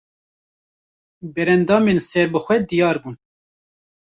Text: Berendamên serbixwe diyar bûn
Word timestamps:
Berendamên 1.33 1.97
serbixwe 2.09 2.55
diyar 2.69 2.97
bûn 3.03 3.15